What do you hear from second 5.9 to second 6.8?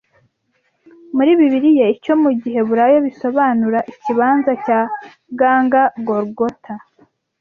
Golgotha